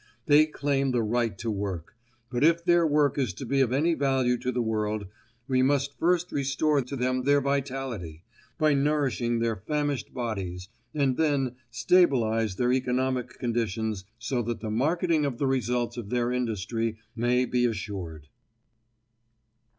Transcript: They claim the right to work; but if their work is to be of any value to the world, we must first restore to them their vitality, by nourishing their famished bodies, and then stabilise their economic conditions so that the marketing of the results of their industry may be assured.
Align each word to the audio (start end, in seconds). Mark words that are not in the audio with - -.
They 0.25 0.47
claim 0.47 0.89
the 0.93 1.03
right 1.03 1.37
to 1.37 1.51
work; 1.51 1.95
but 2.31 2.43
if 2.43 2.65
their 2.65 2.87
work 2.87 3.19
is 3.19 3.33
to 3.33 3.45
be 3.45 3.61
of 3.61 3.71
any 3.71 3.93
value 3.93 4.35
to 4.39 4.51
the 4.51 4.59
world, 4.59 5.05
we 5.47 5.61
must 5.61 5.95
first 5.99 6.31
restore 6.31 6.81
to 6.81 6.95
them 6.95 7.21
their 7.23 7.39
vitality, 7.39 8.23
by 8.57 8.73
nourishing 8.73 9.37
their 9.37 9.55
famished 9.55 10.11
bodies, 10.11 10.69
and 10.95 11.17
then 11.17 11.53
stabilise 11.71 12.55
their 12.57 12.73
economic 12.73 13.37
conditions 13.37 14.03
so 14.17 14.41
that 14.41 14.61
the 14.61 14.71
marketing 14.71 15.23
of 15.23 15.37
the 15.37 15.45
results 15.45 15.97
of 15.97 16.09
their 16.09 16.31
industry 16.31 16.97
may 17.15 17.45
be 17.45 17.67
assured. 17.67 18.27